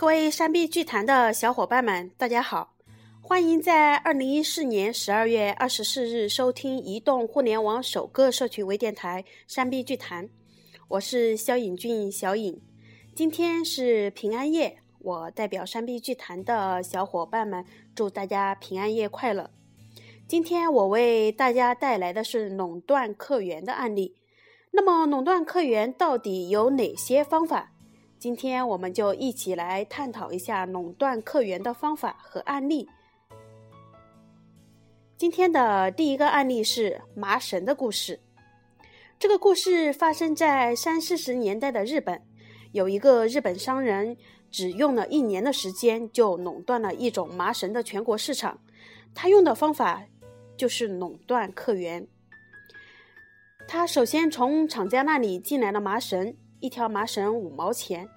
[0.00, 2.72] 各位山壁剧团的小伙伴们，大家好！
[3.20, 10.26] 欢迎在二零一四年十二月二十四日收听移动互联网首个社群微电台山壁剧团。
[10.88, 12.58] 我是肖颖俊，小颖。
[13.14, 17.62] 今天是平安夜，我代表山壁剧团的小伙伴们
[17.94, 19.50] 祝大家平安夜快乐。
[20.26, 24.16] 今天我为大家带来的是垄断客源的案例。
[24.70, 27.74] 那么，垄断客源到底有哪些方法？
[28.20, 32.86] 今天我们就一起来探讨一下垄断客源的方法和案例。
[35.16, 38.20] 今天的第一个案例是麻绳的故事。
[39.18, 42.20] 这个故事发生在三四十年代的日本，
[42.72, 44.18] 有一个日本商人
[44.50, 48.60] 只用了一年的时间就垄断了一种麻绳的全国市场。
[49.14, 50.04] 他用的方法
[50.58, 52.06] 就是垄断客源。
[53.66, 56.36] 他首先从厂家那里进来了麻绳。
[56.60, 58.08] 一条麻绳五毛钱，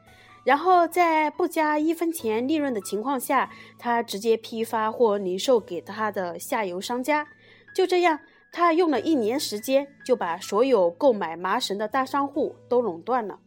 [0.43, 7.27] 然后在不加一分钱利润的情况下，他直接批发或零售给他的下游商家。
[7.75, 8.19] 就这样，
[8.51, 13.39] 他用了一年时间就把所有购买麻绳的大商户都垄断了。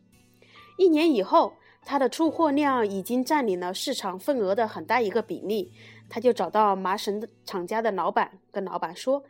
[0.78, 1.53] 一年以后，
[1.84, 5.72] 他的出货量已经占领了市场份额的很大一个比例。
[6.08, 9.25] 他就找到麻绳厂家的老板，跟老板说：“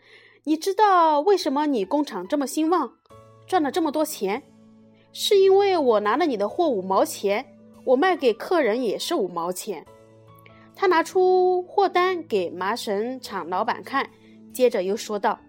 [0.44, 2.92] 你知道为什么你工厂这么兴旺，
[3.46, 4.42] 赚了这么多钱？”
[5.18, 7.46] 是因为我拿了你的货五毛钱，
[7.84, 9.82] 我卖给客人也是五毛钱。
[10.74, 14.10] 他拿出货单给麻绳厂老板看，
[14.52, 15.40] 接着又说道：“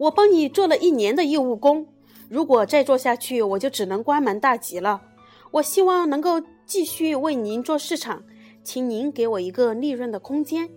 [0.00, 1.86] 我帮你做了一年的业务工，
[2.30, 5.02] 如果再做下去，我就只能关门大吉了。
[5.50, 8.24] 我希望能够继续为您做市场，
[8.62, 10.70] 请您给我一个利润的空间。”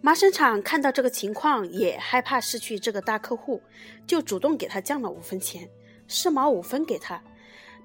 [0.00, 3.60] 麻绳厂看到这个情况，也害怕失去这个大客户，
[4.06, 5.68] 就主动给他降了五分钱。
[6.08, 7.22] 四毛五分给他，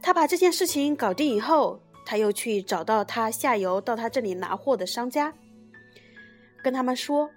[0.02, 5.34] 他把这件事情搞定以后，他又去找到他下游到他这里拿货的商家，
[6.64, 7.30] 跟他们说：“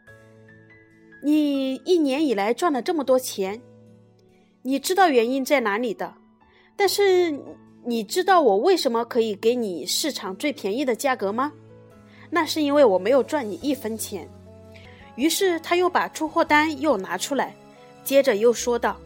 [1.22, 3.60] 你一年以来赚了这么多钱，
[4.62, 6.14] 你知道原因在哪里的？
[6.76, 7.36] 但是
[7.84, 11.52] 你知道我为什么可以给你市场最便宜的价格吗？
[12.30, 14.28] 那是因为我没有赚你一分钱。”
[15.16, 17.54] 于是他又把出货单又拿出来，
[18.04, 18.96] 接着又说道。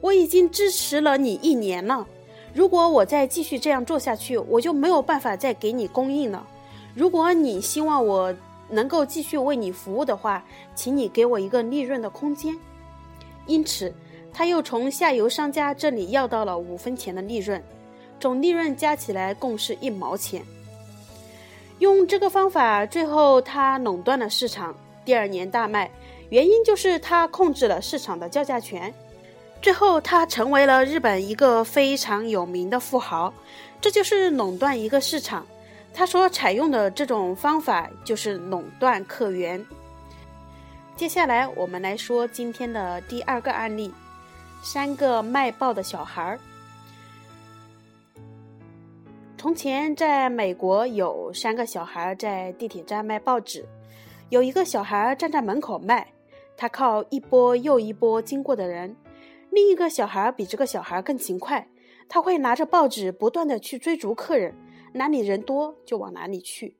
[0.00, 2.06] 我已经支持了你一年了，
[2.54, 6.46] 如果我再继续这样做下去，我就没有办法再给你供应了。
[6.94, 8.34] 如果你希望我
[8.68, 12.56] 能够继续为你服务的话，请你给我一个利润的空间。
[13.46, 13.92] 因此，
[14.32, 17.62] 他又从下游商家这里要到了五分钱的利润，
[18.18, 20.42] 总利润加起来共是一毛钱。
[21.78, 24.74] 用这个方法，最后他垄断了市场，
[25.04, 25.90] 第二年大卖，
[26.30, 28.92] 原因就是他控制了市场的叫价权。
[29.60, 33.32] 最后，他成为了日本一个非常有名的富豪。
[33.80, 35.46] 这就是垄断一个市场。
[35.92, 39.64] 他所采用的这种方法就是垄断客源。
[40.94, 43.92] 接下来，我们来说今天的第二个案例：
[44.62, 46.38] 三个卖报的小孩儿。
[49.36, 53.64] 从前，在美国有三个小孩在地铁站卖报纸。
[54.28, 56.06] 有一个小孩站在门口卖，
[56.56, 58.94] 他靠一波又一波经过的人。
[59.56, 61.66] 另一个小孩比这个小孩更勤快，
[62.10, 64.54] 他会拿着报纸不断的去追逐客人，
[64.92, 66.76] 哪里人多就往哪里去。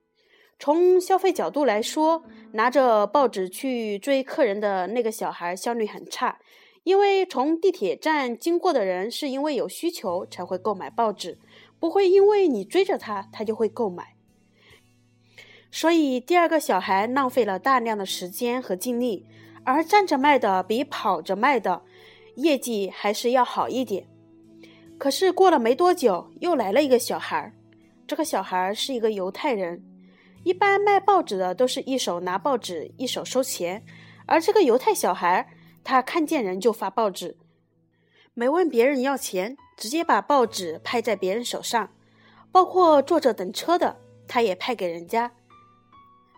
[0.59, 2.23] 从消费角度来说，
[2.53, 6.39] 拿着报纸去追客人的那个小孩效率很差，
[6.85, 11.39] 因为从地铁站经过的人是因为有需求才会购买报纸，
[11.81, 14.17] 不会因为你追着他他就会购买。
[15.71, 19.25] 所以第二个小孩浪费了大量的时间和精力，
[19.65, 21.81] 而站着卖的比跑着卖的。
[22.37, 24.07] 业绩还是要好一点，
[24.99, 27.53] 可是过了没多久，又来了一个小孩儿。
[28.07, 29.83] 这个小孩儿是一个犹太人。
[30.45, 33.83] 一般卖报纸的都是一手拿报纸，一手收钱，
[34.27, 35.47] 而这个犹太小孩儿，
[35.83, 37.37] 他看见人就发报纸，
[38.33, 41.91] 没问别人要钱，直接把报纸拍在别人手上，
[42.53, 43.97] 包括坐着等车的，
[44.29, 45.33] 他也派给人家。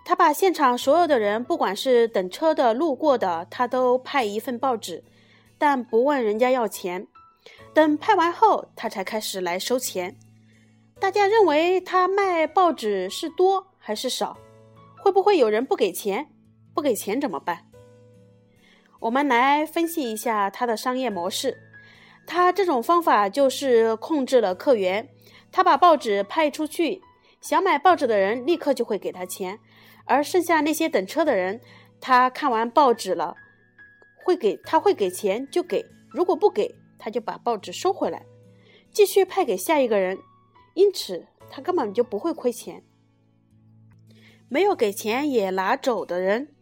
[0.07, 5.05] 他把现场所有的人，不管是等车的、路过的，他都派一份报纸。
[5.59, 7.07] 但不问人家要钱，
[7.75, 10.17] 等拍完后，他才开始来收钱。
[11.01, 14.39] 大家认为他卖报纸是多还是少？
[14.97, 16.29] 会不会有人不给钱？
[16.75, 17.67] 不给钱怎么办？
[19.01, 21.57] 我们来分析一下他的商业模式。
[22.27, 25.09] 他这种方法就是控制了客源。
[25.51, 27.01] 他把报纸派出去，
[27.41, 29.59] 想买报纸的人立刻就会给他钱，
[30.05, 31.61] 而剩下那些等车的人，
[32.01, 33.35] 他看完报纸了。
[34.29, 38.27] 会给他会给钱就给，如果不给，他就把报纸收回来，
[38.93, 40.19] 继续派给下一个人。
[40.75, 42.85] 因此，他根本就不会亏钱。
[44.51, 46.55] 没有给钱也拿走的人，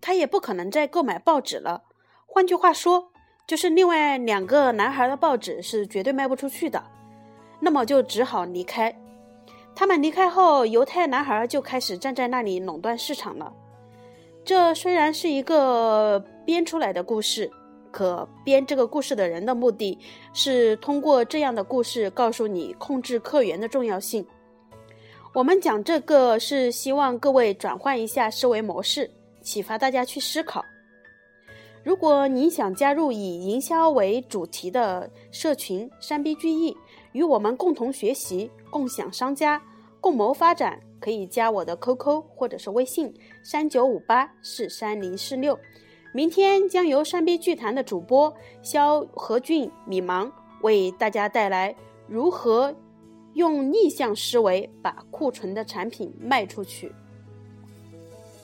[0.00, 1.84] 他也不可能再购买报纸了。
[2.26, 3.12] 换句话说，
[3.46, 6.90] 就是另外两个男孩的报纸是绝对卖不出去的，
[7.60, 9.00] 那么就只好离开。
[9.76, 13.54] 他们离开后，犹太男孩就开始站在那里垄断市场了。
[14.44, 17.50] 这虽然是一个编出来的故事，
[17.90, 19.96] 可编这个故事的人的目的
[20.32, 24.26] 是通过这样的故事告诉你控制客源的重要性。
[25.32, 29.10] 我们讲这个是希望各位转换一下思维模式，
[29.40, 30.64] 启发大家去思考。
[31.84, 36.76] 如果你想加入以营销为主题的社群“三 B 聚义”，
[37.12, 39.60] 与我们共同学习、共享商家、
[40.00, 43.12] 共谋发展，可以加我的 QQ 或者是微信：
[43.42, 45.58] 三九五八四三零四六。
[46.14, 48.32] 明天将由三 B 剧团的主播
[48.62, 50.32] 肖和俊、米芒
[50.62, 51.74] 为大家带来
[52.06, 52.74] 如何。
[53.34, 56.92] 用逆向思维把库存的产品卖出去。